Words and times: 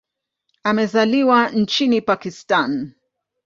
Amezaliwa 0.63 1.49
nchini 1.49 2.01
Pakistan. 2.01 2.93